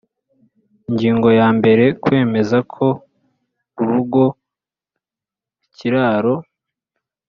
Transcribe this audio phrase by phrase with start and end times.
[0.89, 2.87] Ingingo ya mbere Kwemeza ko
[3.81, 4.23] urugo
[5.65, 6.35] ikiraro